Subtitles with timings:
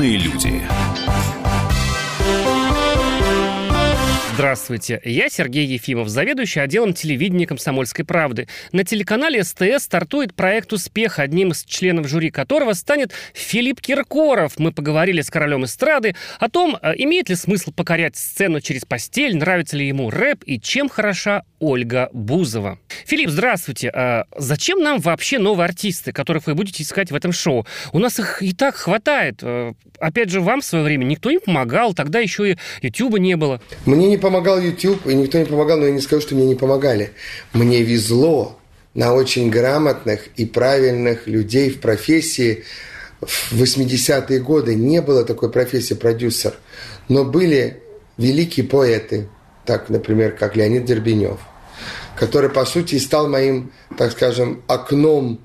[0.00, 0.62] Умные люди.
[4.50, 8.48] Здравствуйте, я Сергей Ефимов, заведующий отделом телевидения «Комсомольской правды».
[8.72, 14.58] На телеканале СТС стартует проект «Успех», одним из членов жюри которого станет Филипп Киркоров.
[14.58, 19.36] Мы поговорили с королем эстрады о том, э, имеет ли смысл покорять сцену через постель,
[19.36, 22.80] нравится ли ему рэп и чем хороша Ольга Бузова.
[23.06, 23.90] Филипп, здравствуйте.
[23.94, 27.66] А зачем нам вообще новые артисты, которых вы будете искать в этом шоу?
[27.92, 29.40] У нас их и так хватает.
[29.42, 33.36] Э, опять же, вам в свое время никто не помогал, тогда еще и Ютуба не
[33.36, 33.60] было.
[33.86, 36.54] Мне не помогал YouTube, и никто не помогал, но я не скажу, что мне не
[36.54, 37.12] помогали.
[37.52, 38.58] Мне везло
[38.94, 42.64] на очень грамотных и правильных людей в профессии.
[43.20, 46.54] В 80-е годы не было такой профессии продюсер,
[47.08, 47.82] но были
[48.16, 49.28] великие поэты,
[49.66, 51.38] так, например, как Леонид Дербенев,
[52.16, 55.40] который, по сути, стал моим, так скажем, окном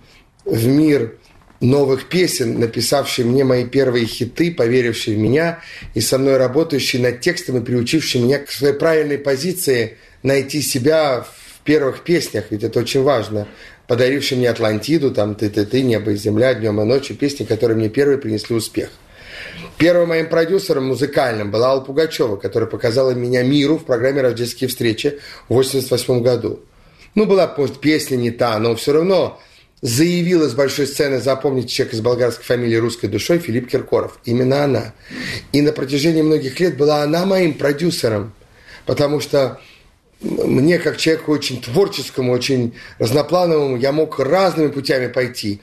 [0.45, 1.17] в мир
[1.61, 5.59] новых песен, написавший мне мои первые хиты, поверивший в меня
[5.93, 11.21] и со мной работающий над текстом и приучивший меня к своей правильной позиции найти себя
[11.21, 13.47] в первых песнях, ведь это очень важно,
[13.87, 18.17] подаривший мне Атлантиду, там «Ты-ты-ты», «Небо и земля», «Днем и ночью», песни, которые мне первые
[18.17, 18.89] принесли успех.
[19.77, 25.19] Первым моим продюсером музыкальным была Алла Пугачева, которая показала меня миру в программе «Рождественские встречи»
[25.49, 26.59] в 1988 году.
[27.13, 29.39] Ну, была, может, песня не та, но все равно
[29.81, 34.19] заявила с большой сцены запомнить человека с болгарской фамилией русской душой Филипп Киркоров.
[34.25, 34.93] Именно она.
[35.51, 38.33] И на протяжении многих лет была она моим продюсером,
[38.85, 39.59] потому что
[40.21, 45.61] мне, как человеку очень творческому, очень разноплановому, я мог разными путями пойти.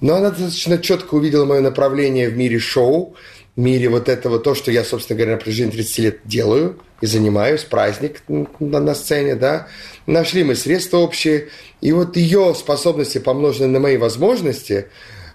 [0.00, 3.16] Но она достаточно четко увидела мое направление в мире шоу,
[3.58, 7.64] мире вот этого, то, что я, собственно говоря, на протяжении 30 лет делаю и занимаюсь,
[7.64, 9.68] праздник на, на сцене, да.
[10.06, 11.48] Нашли мы средства общие,
[11.80, 14.86] и вот ее способности, помноженные на мои возможности,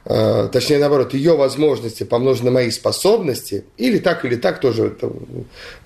[0.06, 5.12] э, точнее, наоборот, ее возможности, помноженные на мои способности, или так, или так, тоже это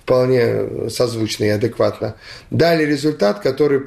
[0.02, 2.14] вполне созвучно и адекватно,
[2.50, 3.82] дали результат, который,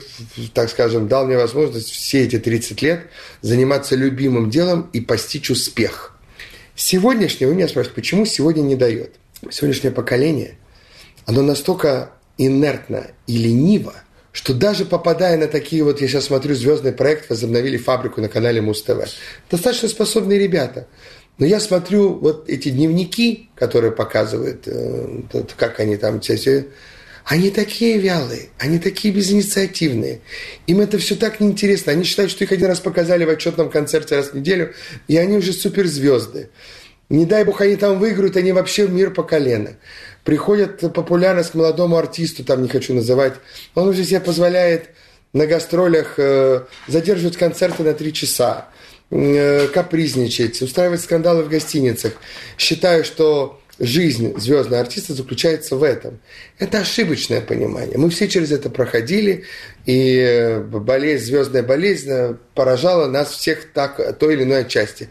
[0.54, 3.02] так скажем, дал мне возможность все эти 30 лет
[3.42, 6.12] заниматься любимым делом и постичь успех.
[6.84, 9.14] Сегодняшнее, вы меня спрашиваете, почему сегодня не дает?
[9.52, 10.58] Сегодняшнее поколение,
[11.28, 13.94] оно настолько инертно и лениво–
[14.32, 18.62] что даже попадая на такие вот, я сейчас смотрю, звездный проект, возобновили фабрику на канале
[18.62, 19.10] Муз-ТВ.
[19.50, 20.88] Достаточно способные ребята.
[21.38, 25.22] Но я смотрю вот эти дневники, которые показывают, э,
[25.58, 26.22] как они там,
[27.26, 30.22] они такие вялые, они такие безинициативные.
[30.68, 31.92] Им это все так неинтересно.
[31.92, 34.74] Они считают, что их один раз показали в отчетном концерте раз в неделю,
[35.08, 36.50] и они уже суперзвезды.
[37.10, 39.76] Не дай бог они там выиграют, они вообще мир по колено
[40.24, 43.34] приходят популярность к молодому артисту, там не хочу называть,
[43.76, 44.90] он уже себе позволяет
[45.34, 48.68] на гастролях э, задерживать концерты на три часа,
[49.10, 52.14] э, капризничать, устраивать скандалы в гостиницах.
[52.58, 56.20] Считаю, что жизнь звездного артиста заключается в этом.
[56.60, 57.98] Это ошибочное понимание.
[57.98, 59.46] Мы все через это проходили,
[59.86, 65.10] и э, болезнь, звездная болезнь э, поражала нас всех так, той или иной части.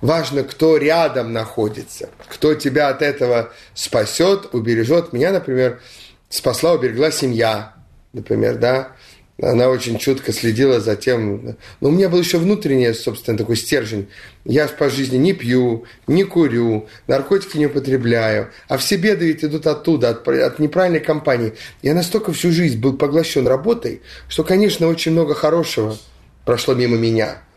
[0.00, 5.12] Важно, кто рядом находится, кто тебя от этого спасет, убережет.
[5.12, 5.80] Меня, например,
[6.28, 7.74] спасла, уберегла семья,
[8.12, 8.92] например, да.
[9.42, 11.56] Она очень чутко следила за тем.
[11.80, 14.08] Но у меня был еще внутренний, собственно, такой стержень.
[14.44, 18.50] Я по жизни не пью, не курю, наркотики не употребляю.
[18.68, 21.52] А все беды ведь идут оттуда, от, от неправильной компании.
[21.82, 25.98] Я настолько всю жизнь был поглощен работой, что, конечно, очень много хорошего
[26.44, 27.42] прошло мимо меня–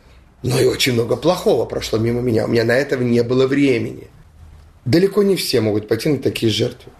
[0.45, 2.45] но и очень много плохого прошло мимо меня.
[2.45, 4.07] У меня на это не было времени.
[4.85, 6.91] Далеко не все могут пойти на такие жертвы.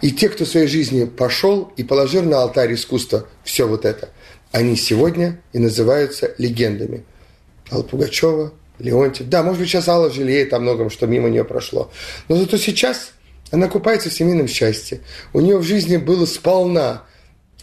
[0.00, 4.08] И те, кто в своей жизни пошел и положил на алтарь искусства все вот это,
[4.54, 7.02] они сегодня и называются легендами.
[7.72, 9.28] Алла Пугачева, Леонтьев.
[9.28, 11.90] Да, может быть, сейчас Алла жалеет о многом, что мимо нее прошло.
[12.28, 13.14] Но зато сейчас
[13.50, 15.00] она купается в семейном счастье.
[15.32, 17.02] У нее в жизни было сполна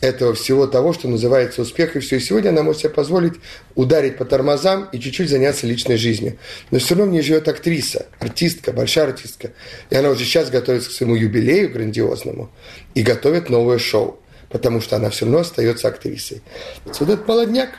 [0.02, 2.18] этого всего того, что называется успех, и все.
[2.18, 3.36] И сегодня она может себе позволить
[3.76, 6.40] ударить по тормозам и чуть-чуть заняться личной жизнью.
[6.72, 9.52] Но все равно в ней живет актриса, артистка, большая артистка.
[9.90, 12.50] И она уже сейчас готовится к своему юбилею грандиозному
[12.96, 14.20] и готовит новое шоу,
[14.52, 16.42] потому что она все равно остается актрисой.
[16.86, 17.70] Вот этот молодняк,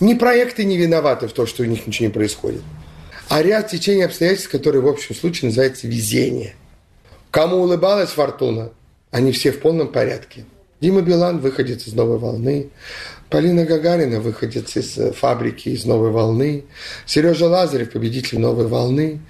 [0.00, 2.62] ни проекты не виноваты в том, что у них ничего не происходит,
[3.28, 6.54] а ряд течений обстоятельств, которые в общем случае называется везение.
[7.30, 8.72] Кому улыбалась фортуна,
[9.10, 10.44] они все в полном порядке.
[10.80, 12.70] Дима Билан выходит из «Новой волны»,
[13.30, 16.64] Полина Гагарина выходит из э, фабрики из «Новой волны»,
[17.06, 19.20] Сережа Лазарев– победитель «Новой волны».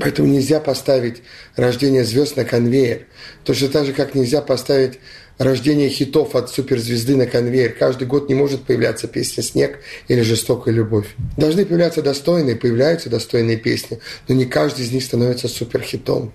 [0.00, 1.22] Поэтому нельзя поставить
[1.56, 3.06] рождение звезд на конвейер.
[3.44, 5.00] Точно так же, как нельзя поставить
[5.38, 7.72] рождение хитов от суперзвезды на конвейер.
[7.72, 11.06] Каждый год не может появляться песня «Снег» или «Жестокая любовь».
[11.36, 13.98] Должны появляться достойные, появляются достойные песни,
[14.28, 16.32] но не каждый из них становится суперхитом.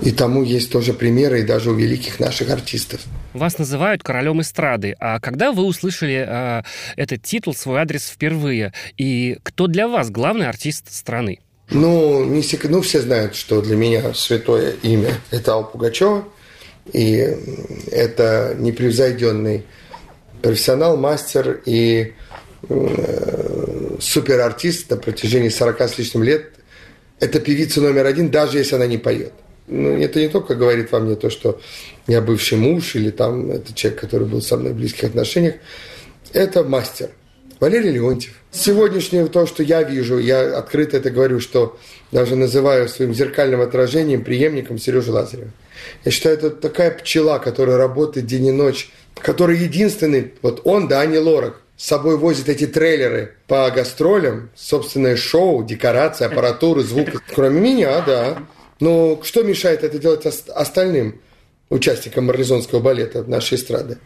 [0.00, 3.00] И тому есть тоже примеры, и даже у великих наших артистов.
[3.34, 4.96] Вас называют королем эстрады.
[4.98, 6.62] А когда вы услышали э,
[6.96, 8.72] этот титул, свой адрес впервые?
[8.96, 11.40] И кто для вас главный артист страны?
[11.70, 12.64] Ну, не сек...
[12.68, 16.24] ну, все знают, что для меня святое имя– это Алла Пугачева.
[16.92, 17.36] И
[17.90, 19.64] это непревзойденный
[20.42, 22.14] профессионал, мастер и
[22.68, 26.50] э, суперартист на протяжении 40 с лишним лет.
[27.20, 29.32] Это певица номер один, даже если она не поет.
[29.68, 31.60] Ну, это не только говорит во мне то, что
[32.08, 35.54] я бывший муж или там это человек, который был со мной в близких отношениях.
[36.32, 37.10] Это мастер.
[37.62, 38.32] Валерий Леонтьев.
[38.50, 41.78] Сегодняшнее то, что я вижу, я открыто это говорю, что
[42.10, 45.50] даже называю своим зеркальным отражением преемником Сережи Лазарева.
[46.04, 51.06] Я считаю, это такая пчела, которая работает день и ночь, который единственный, вот он, да,
[51.06, 57.10] не Лорак, с собой возит эти трейлеры по гастролям, собственное шоу, декорации, аппаратуры, звук.
[57.32, 58.38] Кроме меня, да.
[58.80, 61.20] Но что мешает это делать остальным
[61.70, 63.98] участникам марлезонского балета нашей эстрады?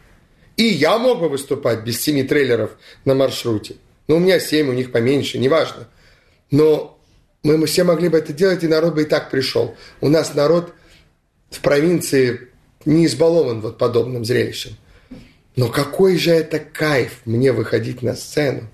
[0.57, 2.73] И я мог бы выступать без семи трейлеров
[3.05, 3.77] на маршруте.
[4.09, 5.89] Но у меня семь, у них поменьше, неважно.
[6.51, 6.99] Но
[7.43, 9.75] мы все могли бы это делать, и народ бы и так пришел.
[10.01, 10.73] У нас народ
[11.51, 12.49] в провинции
[12.85, 14.77] не избалован вот подобным зрелищем.
[15.57, 18.69] Но какой же это кайф мне выходить на сцену,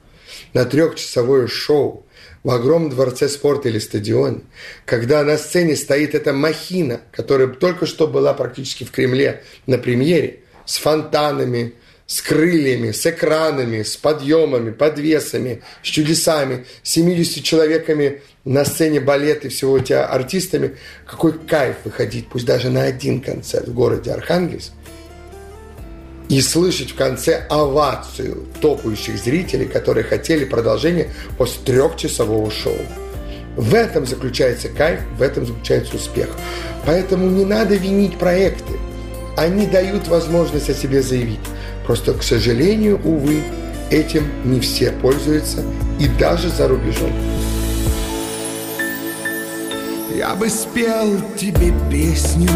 [0.52, 2.06] на трехчасовое шоу,
[2.42, 4.40] в огромном дворце спорта или стадионе,
[4.84, 10.41] когда на сцене стоит эта махина, которая только что была практически в Кремле на премьере,
[10.64, 11.74] с фонтанами,
[12.06, 19.50] с крыльями, с экранами, с подъемами, подвесами, с чудесами, 70 человеками на сцене балета и
[19.50, 20.76] всего тебя артистами.
[21.06, 24.72] Какой кайф выходить, пусть даже на один концерт в городе Архангельск,
[26.28, 32.78] и слышать в конце овацию топающих зрителей, которые хотели продолжение после трехчасового шоу.
[33.56, 36.30] В этом заключается кайф, в этом заключается успех.
[36.86, 38.72] Поэтому не надо винить проекты.
[39.36, 41.40] Они дают возможность о себе заявить.
[41.86, 43.42] Просто, к сожалению, увы,
[43.90, 45.62] этим не все пользуются
[45.98, 47.12] и даже за рубежом.
[50.14, 52.48] Я бы спел тебе песню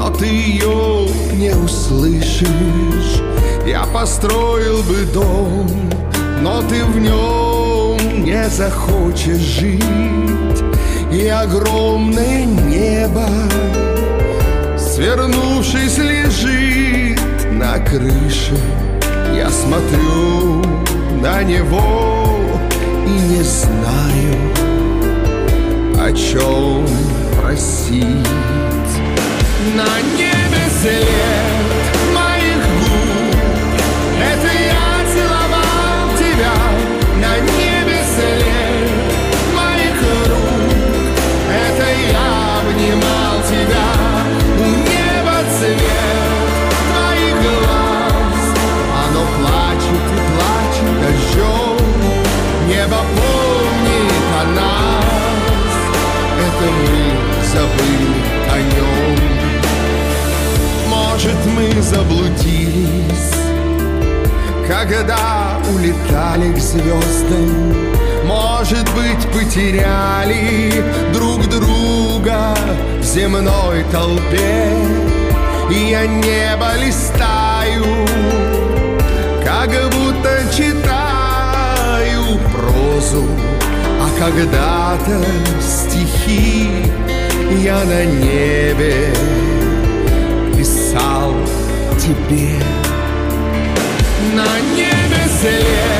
[0.00, 3.22] но ты ее не услышишь.
[3.66, 5.68] Я построил бы дом,
[6.40, 9.82] но ты в нем не захочешь жить.
[11.12, 13.28] И огромное небо,
[15.00, 17.18] свернувшись, лежит
[17.52, 18.54] на крыше.
[19.34, 20.62] Я смотрю
[21.22, 22.38] на него
[23.06, 24.34] и не знаю,
[25.98, 26.86] о чем
[27.40, 28.92] просить
[29.74, 31.04] на небе след
[32.14, 33.36] моих губ
[34.22, 34.49] Это
[56.60, 58.20] Это мы забыли
[58.50, 59.30] о нем
[61.20, 63.34] может, мы заблудились,
[64.66, 67.76] когда улетали к звездам.
[68.24, 72.56] Может быть, потеряли друг друга
[73.00, 74.72] в земной толпе.
[75.70, 77.84] И я небо листаю,
[79.44, 83.26] как будто читаю прозу,
[84.20, 85.24] когда-то
[85.62, 86.68] стихи
[87.64, 89.14] я на небе
[90.60, 91.34] написал
[91.98, 92.58] тебе.
[94.34, 95.99] На небе след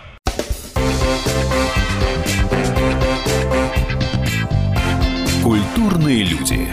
[6.11, 6.67] Культурные люди.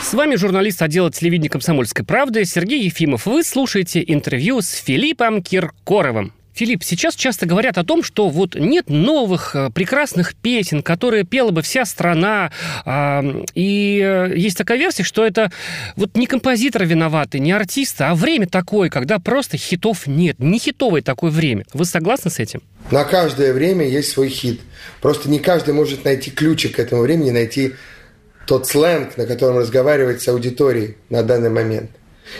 [0.00, 3.26] С вами журналист отдела телевидения «Комсомольской правды» Сергей Ефимов.
[3.26, 6.32] Вы слушаете интервью с Филиппом Киркоровым.
[6.58, 11.52] Филипп, сейчас часто говорят о том, что вот нет новых э, прекрасных песен, которые пела
[11.52, 12.50] бы вся страна.
[12.84, 15.52] Э, и э, есть такая версия, что это
[15.94, 20.40] вот не композитор виноваты, не артиста, а время такое, когда просто хитов нет.
[20.40, 21.64] Не хитовое такое время.
[21.74, 22.60] Вы согласны с этим?
[22.90, 24.60] На каждое время есть свой хит.
[25.00, 27.74] Просто не каждый может найти ключик к этому времени, найти
[28.48, 31.92] тот сленг, на котором разговаривать с аудиторией на данный момент.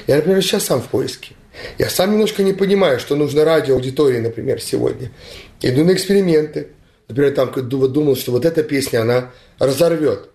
[0.08, 1.36] Я, например, сейчас сам в поиске.
[1.78, 5.10] Я сам немножко не понимаю, что нужно радио аудитории, например, сегодня.
[5.60, 6.68] Иду на эксперименты.
[7.08, 10.28] Например, там думал, что вот эта песня, она разорвет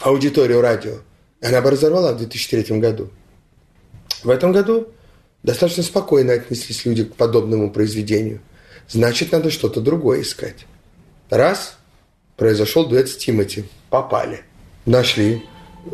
[0.00, 0.98] аудиторию радио.
[1.42, 3.10] Она бы разорвала в 2003 году.
[4.22, 4.88] В этом году
[5.42, 8.40] достаточно спокойно отнеслись люди к подобному произведению.
[8.88, 10.66] Значит, надо что-то другое искать.
[11.30, 11.76] Раз,
[12.36, 13.64] произошел дуэт с Тимати.
[13.90, 14.42] Попали.
[14.86, 15.42] Нашли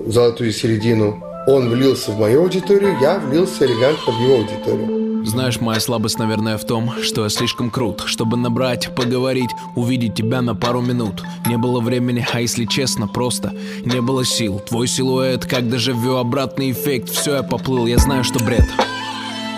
[0.06, 5.24] золотую середину он влился в мою аудиторию, я влился элегантно в его аудиторию.
[5.24, 10.40] Знаешь, моя слабость, наверное, в том, что я слишком крут Чтобы набрать, поговорить, увидеть тебя
[10.40, 11.22] на пару минут.
[11.46, 13.52] Не было времени, а если честно, просто
[13.84, 14.60] не было сил.
[14.60, 17.10] Твой силуэт, как дежавю, обратный эффект.
[17.10, 18.66] Все, я поплыл, я знаю, что бред.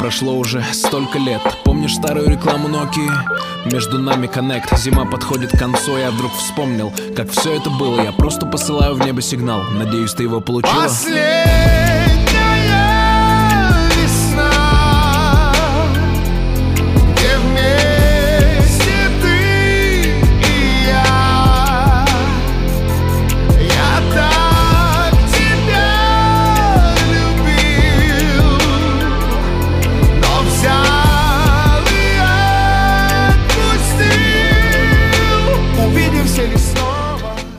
[0.00, 1.42] Прошло уже столько лет
[1.82, 3.10] Помнишь старую рекламу Nokia?
[3.72, 8.00] Между нами коннект Зима подходит к концу Я вдруг вспомнил, как все это было.
[8.00, 9.64] Я просто посылаю в небо сигнал.
[9.64, 10.84] Надеюсь, ты его получила.
[10.84, 11.81] Последняя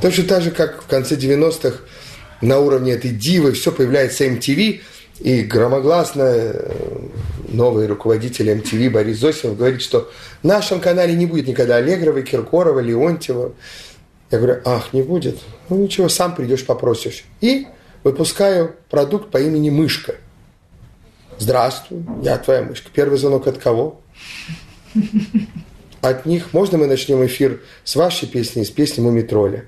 [0.03, 1.77] Точно так же, как в конце 90-х
[2.41, 4.81] на уровне этой дивы все появляется MTV,
[5.19, 7.07] и громогласно э,
[7.47, 12.81] новый руководитель MTV Борис Зосимов говорит, что в нашем канале не будет никогда Аллегрова, Киркорова,
[12.81, 13.53] Леонтьева.
[14.29, 15.39] Я говорю, ах, не будет?
[15.69, 17.23] Ну ничего, сам придешь, попросишь.
[17.39, 17.67] И
[18.03, 20.15] выпускаю продукт по имени Мышка.
[21.39, 22.89] Здравствуй, я твоя мышка.
[22.93, 24.01] Первый звонок от кого?
[26.01, 26.51] От них.
[26.51, 29.67] Можно мы начнем эфир с вашей песни, с песни Мумитроля?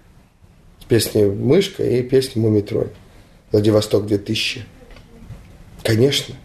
[0.87, 2.89] Песни Мышка и песни Мумитроль.
[3.51, 4.65] Владивосток 2000.
[5.83, 6.35] Конечно.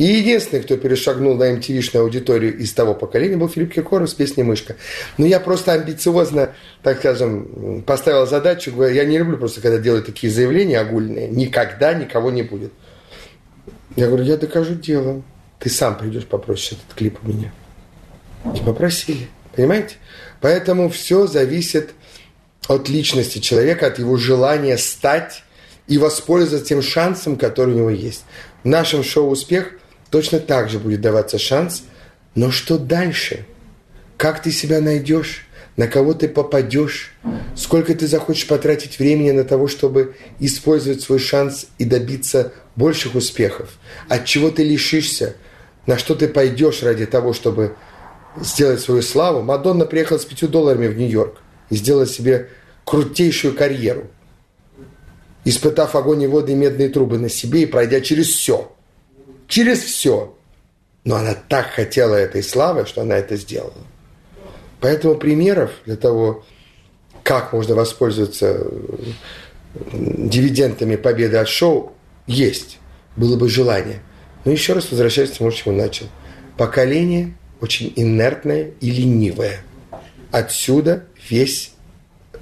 [0.00, 4.44] И единственный, кто перешагнул на MTV-шную аудиторию из того поколения, был Филипп Киркоров с песней
[4.44, 4.76] «Мышка».
[5.18, 8.72] Но я просто амбициозно, так скажем, поставил задачу.
[8.72, 11.28] говорю, Я не люблю просто, когда делают такие заявления огульные.
[11.28, 12.72] Никогда никого не будет.
[13.94, 15.22] Я говорю, я докажу делом.
[15.58, 17.52] Ты сам придешь попросишь этот клип у меня.
[18.54, 19.28] И попросили.
[19.54, 19.96] Понимаете?
[20.40, 21.90] Поэтому все зависит
[22.70, 25.42] от личности человека, от его желания стать
[25.88, 28.24] и воспользоваться тем шансом, который у него есть.
[28.62, 29.72] В нашем шоу «Успех»
[30.08, 31.82] точно так же будет даваться шанс,
[32.36, 33.44] но что дальше?
[34.16, 35.48] Как ты себя найдешь?
[35.76, 37.12] На кого ты попадешь?
[37.56, 43.70] Сколько ты захочешь потратить времени на того, чтобы использовать свой шанс и добиться больших успехов?
[44.08, 45.34] От чего ты лишишься?
[45.86, 47.74] На что ты пойдешь ради того, чтобы
[48.40, 49.42] сделать свою славу?
[49.42, 51.38] Мадонна приехала с пятью долларами в Нью-Йорк
[51.70, 52.48] и сделала себе
[52.84, 54.08] крутейшую карьеру,
[55.44, 58.72] испытав огонь и воды и медные трубы на себе и пройдя через все.
[59.48, 60.36] Через все.
[61.04, 63.72] Но она так хотела этой славы, что она это сделала.
[64.80, 66.44] Поэтому примеров для того,
[67.22, 68.66] как можно воспользоваться
[69.74, 71.92] дивидендами победы от шоу,
[72.26, 72.78] есть.
[73.16, 74.00] Было бы желание.
[74.44, 76.06] Но еще раз возвращаясь к тому, с чего начал.
[76.56, 79.60] Поколение очень инертное и ленивое.
[80.30, 81.72] Отсюда весь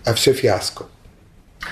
[0.04, 0.86] а все фиаско.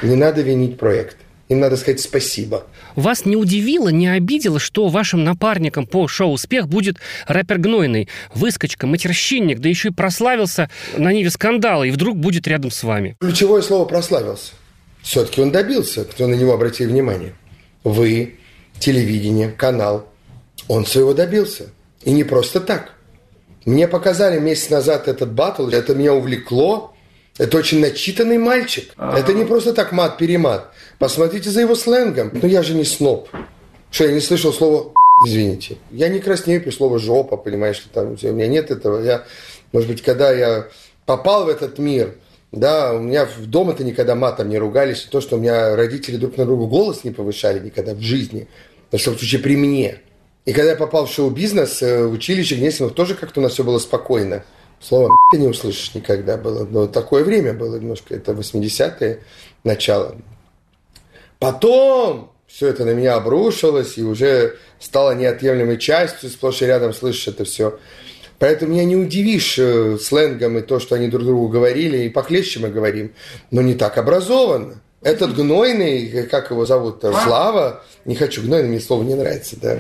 [0.03, 1.17] Не надо винить проект.
[1.49, 2.67] Им надо сказать спасибо.
[2.97, 6.97] Вас не удивило, не обидело, что вашим напарником по шоу «Успех» будет
[7.29, 12.73] рэпер Гнойный, выскочка, матерщинник, да еще и прославился на ниве скандала, и вдруг будет рядом
[12.73, 13.17] с вами?
[13.21, 14.55] Ключевое слово «прославился».
[15.03, 17.35] Все-таки он добился, кто на него обратил внимание.
[17.85, 18.41] Вы,
[18.81, 20.09] телевидение, канал.
[20.67, 21.67] Он своего добился.
[22.03, 22.95] И не просто так.
[23.65, 26.96] Мне показали месяц назад этот батл, это меня увлекло,
[27.39, 28.93] это очень начитанный мальчик.
[28.97, 29.19] А-а-а.
[29.19, 30.71] Это не просто так мат-перемат.
[30.99, 32.31] Посмотрите за его сленгом.
[32.33, 33.29] Но я же не сноб.
[33.91, 34.93] Что, я не слышал слово
[35.25, 35.79] извините.
[35.91, 39.03] Я не краснею при слово жопа, понимаешь, что там у меня нет этого.
[39.03, 39.25] Я,
[39.73, 40.69] может быть, когда я
[41.07, 42.17] попал в этот мир,
[42.53, 46.37] да, у меня в дома-то никогда матом не ругались, то, что у меня родители друг
[46.37, 48.49] на друга голос не повышали никогда в жизни,
[48.91, 49.99] во всяком случае при мне.
[50.45, 53.65] И когда я попал в шоу-бизнес, э, в училище Гнесинов тоже как-то у нас все
[53.65, 54.45] было спокойно.
[54.81, 56.65] Слово ты не услышишь никогда было.
[56.65, 59.21] Но такое время было немножко, это 80-е
[59.65, 60.17] начало.
[61.39, 67.29] Потом все это на меня обрушилось и уже стало неотъемлемой частью, сплошь и рядом слышишь
[67.29, 67.79] это все.
[68.39, 72.61] Поэтому меня не удивишь э, сленгом и то, что они друг другу говорили, и похлеще
[72.61, 73.15] мы говорим,
[73.51, 74.83] но не так образованно.
[75.07, 79.79] Этот гнойный, как его зовут, Слава, не хочу, гнойный мне слово не нравится, да.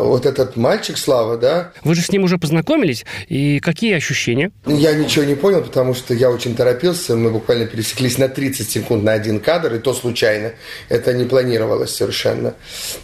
[0.00, 1.70] Вот этот мальчик Слава, да.
[1.84, 4.50] Вы же с ним уже познакомились, и какие ощущения?
[4.66, 9.04] Я ничего не понял, потому что я очень торопился, мы буквально пересеклись на 30 секунд
[9.04, 10.50] на один кадр, и то случайно.
[10.88, 12.54] Это не планировалось совершенно.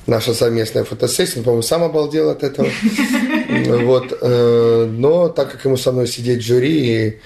[0.08, 2.68] Наша совместная фотосессия, по-моему, сам обалдел от этого.
[3.48, 4.16] Вот.
[4.20, 7.20] Э, но так как ему со мной сидеть в жюри,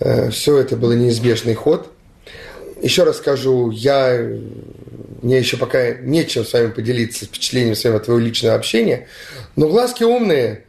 [0.00, 1.92] э, все это было неизбежный ход–
[2.82, 4.18] еще раз скажу, я,
[5.22, 9.08] мне еще пока нечем с вами поделиться впечатлением своим от твоего личного общения,
[9.56, 10.64] но глазки умные,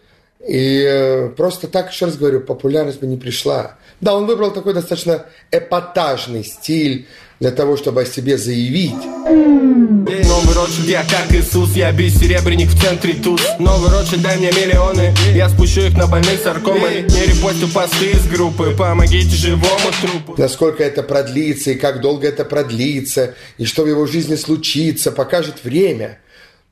[0.45, 3.77] и э, просто так, еще раз говорю, популярность бы не пришла.
[3.99, 7.07] Да, он выбрал такой достаточно эпатажный стиль
[7.39, 8.93] для того, чтобы о себе заявить.
[8.93, 15.13] Новый Ротшильд, я как Иисус, я бессеребренник в центре туз Новый Ротшильд, дай мне миллионы,
[15.33, 20.83] я спущу их на больных саркомой Не репостю посты из группы, помогите живому трупу Насколько
[20.83, 26.19] это продлится и как долго это продлится, и что в его жизни случится, покажет время.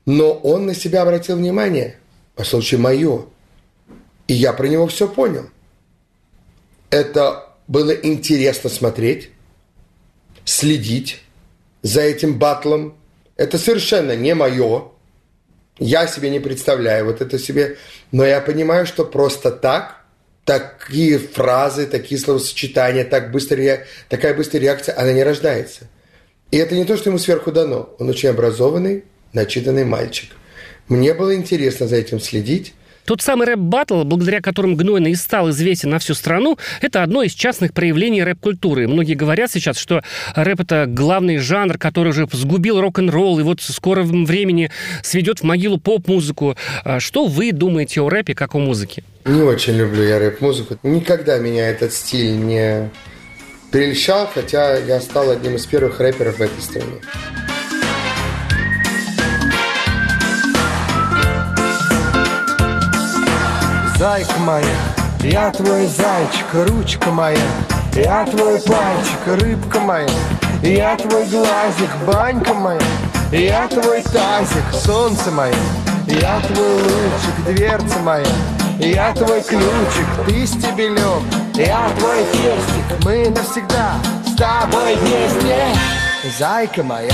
[0.04, 1.98] Но он на себя обратил внимание,
[2.34, 3.26] по случаю мое.
[4.26, 5.48] И я про него все понял.
[6.90, 9.30] Это было интересно смотреть,
[10.48, 11.20] следить
[11.82, 12.96] за этим батлом.
[13.36, 14.88] Это совершенно не мое.
[15.78, 17.76] Я себе не представляю вот это себе.
[18.10, 20.04] Но я понимаю, что просто так,
[20.44, 25.88] такие фразы, такие словосочетания, так быстрая, такая быстрая реакция, она не рождается.
[26.50, 27.94] И это не то, что ему сверху дано.
[27.98, 30.30] Он очень образованный, начитанный мальчик.
[30.88, 32.72] Мне было интересно за этим следить.
[33.08, 37.72] Тот самый рэп-баттл, благодаря которому Гнойный стал известен на всю страну, это одно из частных
[37.72, 38.86] проявлений рэп-культуры.
[38.86, 40.02] Многие говорят сейчас, что
[40.34, 44.70] рэп— это главный жанр, который уже сгубил рок-н-ролл и вот в скором времени
[45.02, 46.54] сведет в могилу поп-музыку.
[46.84, 49.02] А что вы думаете о рэпе как о музыке?
[49.24, 50.76] Не очень люблю я рэп-музыку.
[50.82, 52.90] Никогда меня этот стиль не
[53.70, 57.00] прельщал, хотя я стал одним из первых рэперов в этой стране.
[63.98, 64.76] Зайка моя,
[65.24, 67.36] я твой зайчик, ручка моя.
[67.94, 70.08] Я твой пальчик, рыбка моя.
[70.62, 72.80] Я твой глазик, банька моя.
[73.32, 75.52] Я твой тазик, солнце мое.
[76.06, 78.24] Я твой лучик, дверца моя.
[78.78, 81.24] Я твой ключик, ты стебелек.
[81.56, 85.66] Я твой херстик, мы навсегда с тобой вместе.
[86.38, 87.10] Зайка моя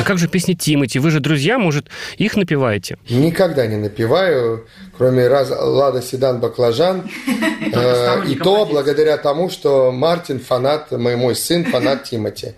[0.00, 0.98] а как же песни Тимати?
[0.98, 2.98] Вы же друзья, может, их напеваете?
[3.08, 7.10] Никогда не напеваю, кроме раз Лада Седан Баклажан.
[7.76, 12.54] Э, и то благодаря тому, что Мартин фанат, мой, мой сын фанат Тимати.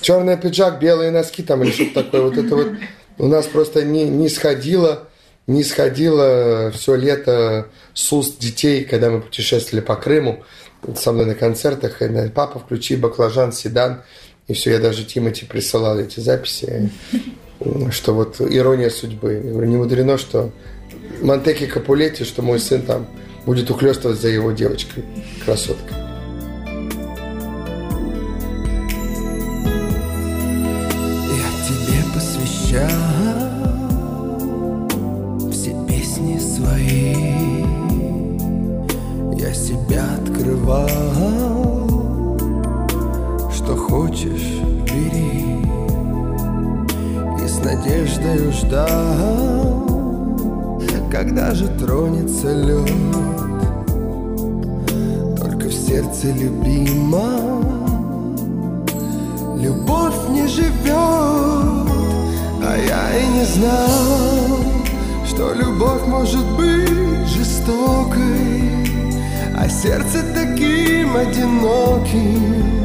[0.00, 2.22] Черный пиджак, белые носки там или что-то такое.
[2.22, 2.68] Вот это вот
[3.18, 5.08] у нас просто не, не сходило
[5.46, 10.44] не сходило все лето с уст детей, когда мы путешествовали по Крыму
[10.96, 12.00] со мной на концертах.
[12.02, 14.02] И, Папа, включи баклажан, седан.
[14.46, 16.90] И все, я даже Тимати присылал эти записи,
[17.90, 19.40] что вот ирония судьбы.
[19.44, 20.50] Я говорю, не мудрено, что
[21.22, 23.06] Монтеки Капулетти, что мой сын там
[23.46, 25.04] будет ухлестывать за его девочкой,
[25.44, 26.03] красоткой.
[48.34, 49.84] Надеждой ждал
[51.10, 52.90] Когда же тронется лед?
[55.38, 57.64] Только в сердце любимом
[59.56, 60.84] Любовь не живет
[62.62, 64.58] А я и не знал
[65.26, 68.74] Что любовь может быть жестокой
[69.56, 72.82] а сердце таким одиноким.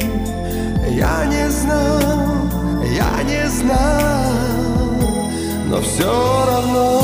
[0.88, 2.00] Я не знал,
[2.96, 4.69] я не знал,
[5.70, 7.02] но все равно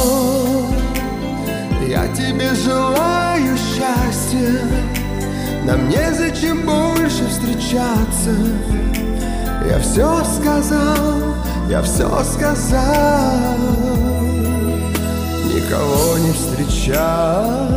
[1.87, 4.59] я тебе желаю счастья.
[5.65, 8.35] Нам незачем больше встречаться.
[9.69, 11.35] Я все сказал,
[11.69, 13.55] я все сказал.
[15.65, 17.67] никого не встречал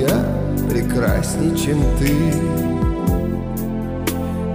[0.00, 2.12] Я прекрасней, чем ты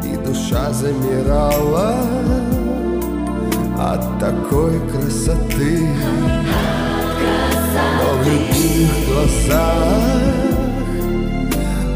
[0.07, 1.95] И душа замирала
[3.77, 5.87] От такой красоты.
[7.97, 10.13] Но в любимых глазах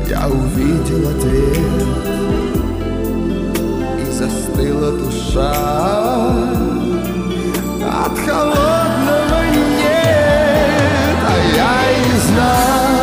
[0.09, 2.17] Я увидел ответ.
[3.99, 5.53] И застыла душа
[8.05, 12.97] От холодного нет А я и не знал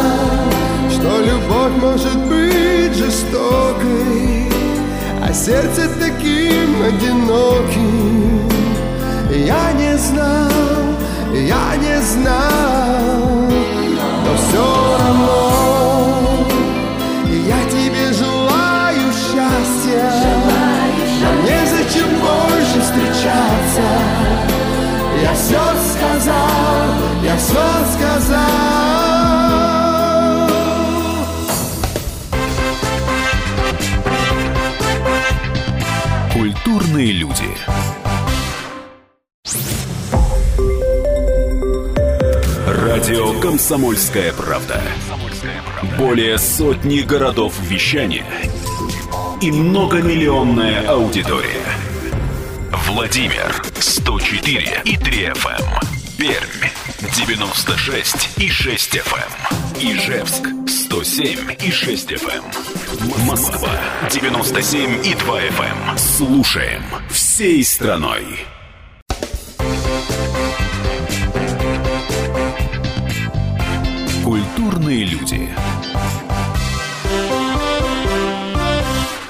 [0.90, 4.48] Что любовь может быть жестокой
[5.22, 8.33] А сердце таким одиноким
[9.34, 10.50] Я не знал,
[11.34, 13.50] я не знал
[14.24, 16.46] Но все равно
[17.28, 18.54] Я тебе желаю
[19.12, 20.10] счастья.
[21.20, 23.88] Нам незачем больше встречаться?
[25.20, 25.60] Я все
[25.92, 26.88] сказал,
[27.22, 27.64] я все
[27.96, 28.54] сказал.
[36.32, 37.48] Культурные люди.
[42.66, 44.80] Радио «Комсомольская правда».
[45.98, 48.26] Более сотни городов вещания
[49.40, 51.66] и многомиллионная аудитория.
[52.86, 55.64] Владимир 104 и 3 FM.
[56.16, 56.70] Пермь
[57.14, 59.30] 96 и 6 FM.
[59.80, 63.24] Ижевск 107 и 6 FM.
[63.26, 63.70] Москва
[64.10, 65.98] 97 и 2 FM.
[65.98, 68.24] Слушаем всей страной.
[74.84, 75.48] Культурные люди.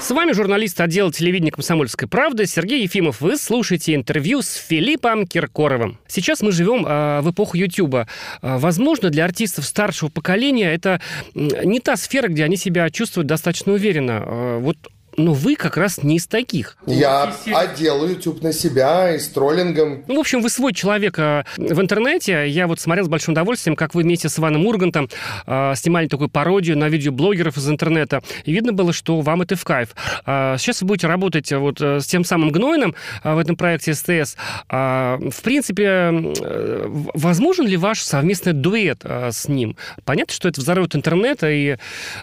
[0.01, 3.21] С вами журналист отдела телевидения «Комсомольской правды» Сергей Ефимов.
[3.21, 5.97] Вы слушаете интервью с Филиппом Киркоровым.
[6.07, 8.07] Сейчас мы живем э, в эпоху Ютуба.
[8.41, 10.99] Э, возможно, для артистов старшего поколения это
[11.33, 14.23] не та сфера, где они себя чувствуют достаточно уверенно.
[14.25, 14.77] Э, вот
[15.17, 16.77] но вы как раз не из таких.
[16.85, 20.03] Я одел YouTube на себя и с троллингом.
[20.07, 22.47] Ну, в общем, вы свой человек э, в интернете.
[22.47, 25.09] Я вот смотрел с большим удовольствием, как вы вместе с Иваном Ургантом
[25.47, 28.21] э, снимали такую пародию на видеоблогеров из интернета.
[28.43, 29.95] И видно было, что вам это в кайф.
[30.25, 33.55] Э, сейчас вы будете работать э, вот э, с тем самым Гнойным э, в этом
[33.55, 34.35] проекте СТС.
[34.69, 39.77] Э, в принципе, э, возможен ли ваш совместный дуэт э, с ним?
[40.03, 41.77] Понятно, что это взорвет интернета, и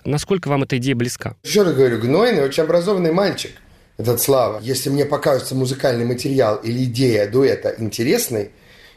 [0.05, 1.35] насколько вам эта идея близка?
[1.43, 2.82] Еще раз говорю, гнойный, очень образованный
[3.13, 3.53] мальчик,
[3.97, 4.61] этот Слава.
[4.61, 8.51] Если мне покажется музыкальный материал или идея дуэта интересной,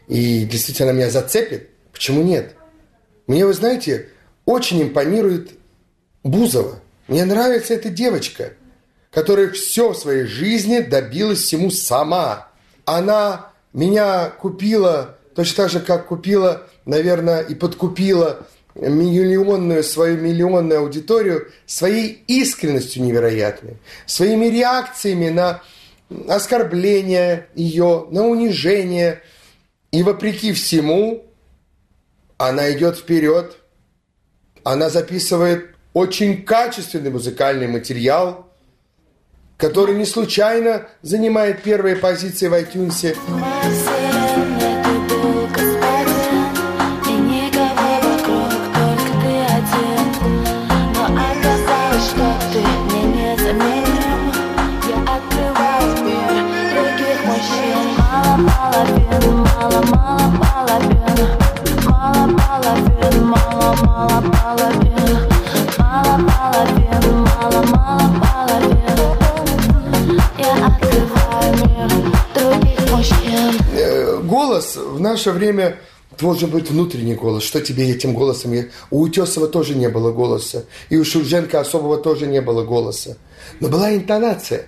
[0.07, 2.55] и действительно меня зацепит, почему нет?
[3.27, 4.09] Мне, вы знаете,
[4.45, 5.51] очень импонирует
[6.23, 6.79] Бузова.
[7.07, 8.53] Мне нравится эта девочка,
[9.11, 12.49] которая все в своей жизни добилась всему сама.
[12.85, 21.51] Она меня купила точно так же, как купила, наверное, и подкупила миллионную свою миллионную аудиторию
[21.65, 25.61] своей искренностью невероятной, своими реакциями на
[26.27, 29.21] оскорбление ее, на унижение.
[29.91, 31.25] И вопреки всему,
[32.37, 33.57] она идет вперед,
[34.63, 38.51] она записывает очень качественный музыкальный материал,
[39.57, 43.15] который не случайно занимает первые позиции в iTunes.
[74.55, 75.77] Голос в наше время
[76.19, 77.43] должен быть внутренний голос.
[77.43, 78.53] Что тебе этим голосом?
[78.89, 80.65] У Утесова тоже не было голоса.
[80.89, 83.17] И у Шульженко особого тоже не было голоса.
[83.59, 84.67] Но была интонация.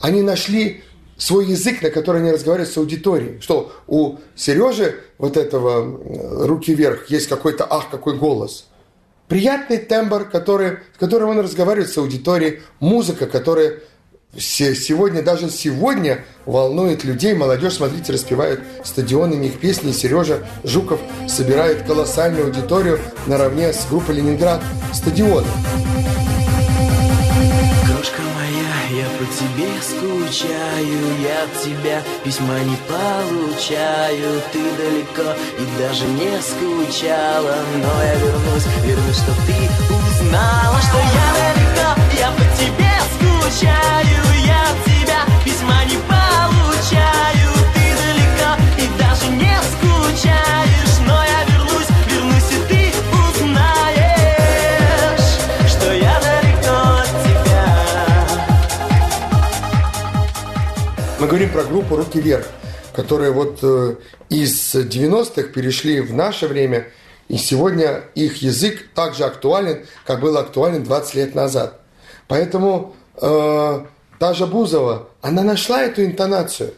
[0.00, 0.82] Они нашли
[1.16, 3.40] свой язык, на который они разговаривают с аудиторией.
[3.40, 8.66] Что у Сережи вот этого э, руки вверх есть какой-то ах, какой голос.
[9.28, 12.60] Приятный тембр, который, с которым он разговаривает с аудиторией.
[12.80, 13.80] Музыка, которая
[14.38, 17.34] се- сегодня, даже сегодня волнует людей.
[17.34, 19.90] Молодежь, смотрите, распевают стадионами их песни.
[19.92, 25.46] Сережа Жуков собирает колоссальную аудиторию наравне с группой «Ленинград» стадионы.
[27.86, 28.22] Крошка
[29.38, 34.42] тебе скучаю Я от тебя письма не получаю.
[34.52, 39.54] Ты далеко и даже не скучала Но я вернусь, вернусь, чтоб ты
[39.94, 47.48] узнала Что я далеко, я по тебе скучаю Я от тебя письма не получаю.
[47.74, 50.85] Ты далеко и даже не скучаешь
[61.26, 62.46] Мы говорим про группу «Руки вверх»,
[62.94, 63.96] которые вот э,
[64.28, 66.86] из 90-х перешли в наше время,
[67.26, 71.80] и сегодня их язык также актуален, как был актуален 20 лет назад.
[72.28, 73.86] Поэтому э,
[74.34, 76.74] же Бузова, она нашла эту интонацию,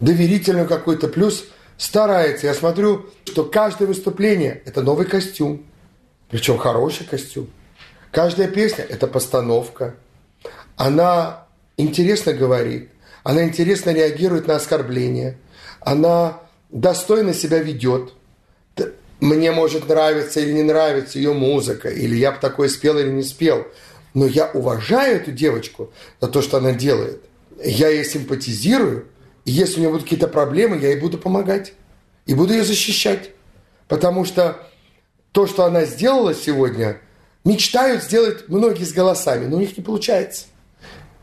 [0.00, 1.44] доверительную какой-то, плюс
[1.76, 2.46] старается.
[2.46, 5.62] Я смотрю, что каждое выступление– это новый костюм,
[6.30, 7.50] причем хороший костюм.
[8.12, 9.94] Каждая песня– это постановка.
[10.78, 11.44] Она
[11.76, 12.92] интересно говорит,
[13.26, 15.36] она интересно реагирует на оскорбления,
[15.80, 18.12] она достойно себя ведет.
[19.18, 23.24] Мне может нравиться или не нравится ее музыка, или я бы такое спел или не
[23.24, 23.66] спел,
[24.14, 27.20] но я уважаю эту девочку за то, что она делает.
[27.64, 29.06] Я ей симпатизирую,
[29.44, 31.72] и если у нее будут какие-то проблемы, я ей буду помогать
[32.26, 33.30] и буду ее защищать.
[33.88, 34.56] Потому что
[35.32, 37.00] то, что она сделала сегодня,
[37.44, 40.44] мечтают сделать многие с голосами, но у них не получается.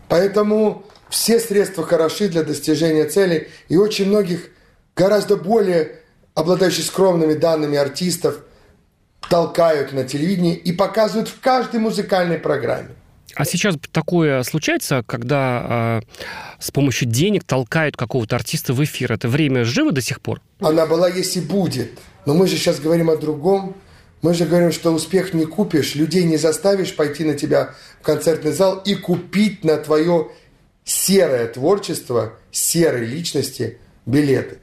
[0.10, 4.50] Поэтому все средства хороши для достижения цели, и очень многих
[4.96, 6.00] гораздо более
[6.34, 8.40] обладающих скромными данными артистов
[9.30, 12.90] толкают на телевидении и показывают в каждой музыкальной программе.
[13.36, 16.02] А сейчас такое случается, когда э,
[16.60, 19.12] с помощью денег толкают какого-то артиста в эфир.
[19.12, 20.42] Это время живо до сих пор?
[20.62, 21.92] Она была, если будет.
[22.26, 23.76] Но мы же сейчас говорим о другом.
[24.24, 28.52] Мы же говорим, что успех не купишь, людей не заставишь пойти на тебя в концертный
[28.52, 30.30] зал и купить на твое
[30.86, 34.60] серое творчество, серой личности билеты.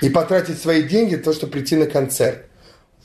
[0.00, 2.46] И потратить свои деньги на то, чтобы прийти на концерт.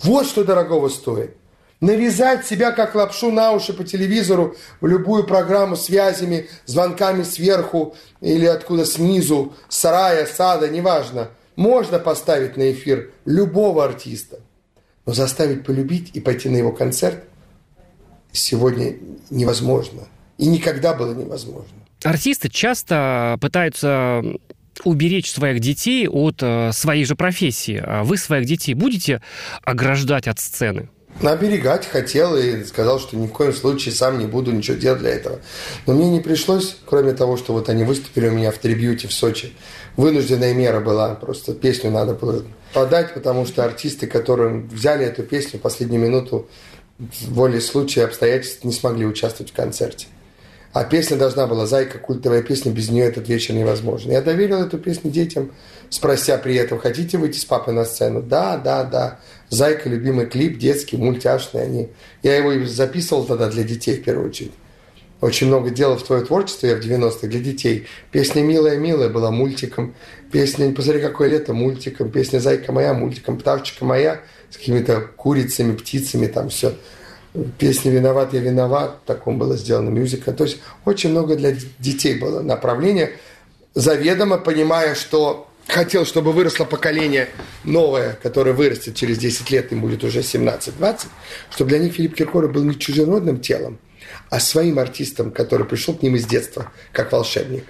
[0.01, 1.35] Вот что дорогого стоит.
[1.79, 8.45] Навязать себя как лапшу на уши по телевизору в любую программу связями, звонками сверху или
[8.45, 11.29] откуда снизу, сарая, сада, неважно.
[11.55, 14.39] Можно поставить на эфир любого артиста.
[15.05, 17.23] Но заставить полюбить и пойти на его концерт
[18.31, 18.95] сегодня
[19.29, 20.07] невозможно.
[20.37, 21.86] И никогда было невозможно.
[22.07, 24.23] Артисты часто пытаются
[24.83, 27.83] уберечь своих детей от э, своей же профессии.
[27.83, 29.21] А вы своих детей будете
[29.63, 30.89] ограждать от сцены?
[31.21, 35.09] Оберегать хотел и сказал, что ни в коем случае сам не буду ничего делать для
[35.09, 35.39] этого.
[35.87, 39.13] Но мне не пришлось, кроме того, что вот они выступили у меня в трибьюте в
[39.13, 39.53] Сочи.
[39.95, 45.57] Вынужденная мера была, просто песню надо было подать, потому что артисты, которые взяли эту песню
[45.57, 46.47] в последнюю минуту,
[46.99, 50.07] в воле случая обстоятельств не смогли участвовать в концерте.
[50.77, 54.11] А песня должна была, «Зайка», культовая песня, без нее этот вечер невозможно.
[54.11, 55.51] Я доверил эту песню детям,
[55.89, 58.21] спрося при этом, хотите выйти с папой на сцену?
[58.21, 59.19] Да, да, да.
[59.49, 61.63] «Зайка»– любимый клип, детский, мультяшный.
[61.63, 61.89] Они...
[62.21, 64.51] Я его записывал тогда для детей в первую очередь.
[65.19, 67.87] Очень много делал в твое творчество я в 90-х для детей.
[68.11, 69.95] Песня «Милая, милая» была мультиком.
[70.31, 72.11] Песня «Посмотри, какое лето» мультиком.
[72.11, 73.39] Песня «Зайка моя» мультиком.
[73.39, 76.75] «Птавчика моя» с какими-то курицами, птицами, там все.
[77.57, 80.31] Песня «Виноват, я виноват», таком было сделано мюзикл.
[80.31, 83.11] То есть очень много для детей было направления,
[83.73, 87.29] заведомо понимая, что хотел, чтобы выросло поколение
[87.63, 91.07] новое, которое вырастет через 10 лет, им будет уже 17-20,
[91.51, 93.77] чтобы для них Филипп Киркоров был не чужеродным телом,
[94.29, 97.65] а своим артистом, который пришел к ним из детства, как волшебник.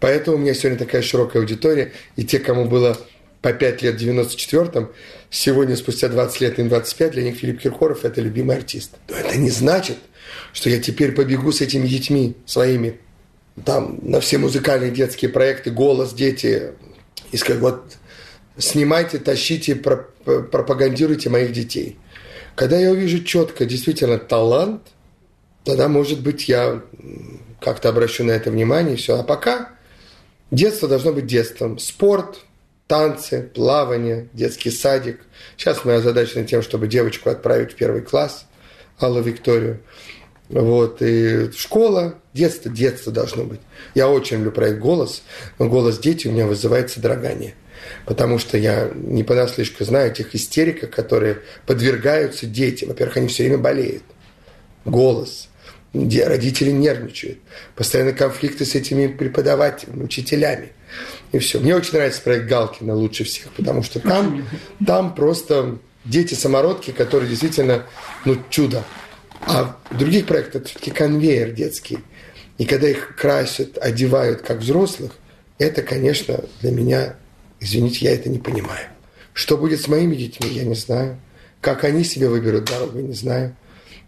[0.00, 2.96] Поэтому у меня сегодня такая широкая аудитория, и те, кому было
[3.42, 4.90] по 5 лет в 94-м,
[5.30, 8.92] сегодня, спустя 20 лет, им 25, для них Филипп Киркоров– это любимый артист.
[9.08, 9.96] Но это не значит,
[10.52, 13.00] что я теперь побегу с этими детьми своими
[13.64, 16.72] там на все музыкальные детские проекты «Голос», «Дети»,
[17.32, 17.96] и скажу, вот
[18.58, 21.98] снимайте, тащите, пропагандируйте моих детей.
[22.54, 24.82] Когда я увижу четко действительно талант,
[25.64, 26.82] тогда, может быть, я
[27.60, 29.18] как-то обращу на это внимание, и все.
[29.18, 29.70] А пока
[30.50, 31.78] детство должно быть детством.
[31.78, 32.40] Спорт,
[32.90, 35.20] танцы, плавание, детский садик.
[35.56, 38.46] Сейчас мы озадачены тем, чтобы девочку отправить в первый класс,
[38.98, 39.78] Аллу Викторию.
[40.48, 43.60] Вот, и школа, детство, детство должно быть.
[43.94, 45.22] Я очень люблю проект «Голос»,
[45.60, 47.54] но «Голос дети» у меня вызывает содрогание.
[48.06, 52.86] Потому что я не понаслышке знаю тех истериков, которые подвергаются дети.
[52.86, 54.02] Во-первых, они все время болеют.
[54.84, 55.48] Голос.
[55.92, 57.38] Родители нервничают.
[57.76, 60.72] Постоянно конфликты с этими преподавателями, учителями.
[61.32, 61.60] И все.
[61.60, 64.44] Мне очень нравится проект Галкина лучше всех, потому что там,
[64.86, 67.86] там просто дети-самородки, которые действительно,
[68.24, 68.84] ну, чудо.
[69.42, 71.98] А в других проектах это все-таки конвейер детский.
[72.58, 75.12] И когда их красят, одевают как взрослых,
[75.58, 77.16] это, конечно, для меня,
[77.60, 78.88] извините, я это не понимаю.
[79.32, 81.18] Что будет с моими детьми, я не знаю.
[81.60, 83.56] Как они себе выберут дорогу, не знаю.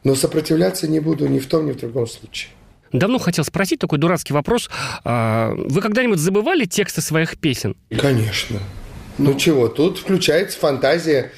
[0.05, 2.51] Но сопротивляться не буду ни в том, ни в другом случае.
[2.93, 4.71] Давно хотел спросить такой дурацкий вопрос.
[5.05, 7.77] А, вы когда-нибудь забывали тексты своих песен?
[7.99, 8.61] Конечно.
[9.19, 11.33] Ну чего, тут включается фантазия.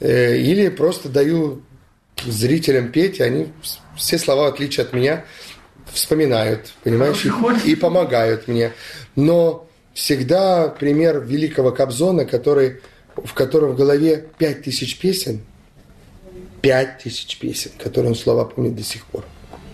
[0.00, 1.62] Э, или просто даю
[2.24, 3.48] зрителям петь, и они
[3.96, 5.24] все слова, в отличие от меня,
[5.92, 8.72] вспоминают, понимаешь, и, и помогают мне.
[9.16, 12.80] Но всегда пример великого Кобзона, который,
[13.16, 15.40] в котором в голове пять тысяч песен,
[16.60, 19.24] пять тысяч песен, которые он слова помнит до сих пор,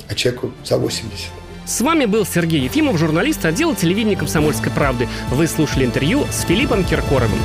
[0.09, 1.31] а человеку за 80.
[1.67, 5.09] С вами был Сергей Ефимов, журналист отдела телевидения «Комсомольской правды».
[5.31, 7.39] Вы слушали интервью с Филиппом Киркоровым.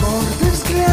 [0.00, 0.85] Гордый взгляд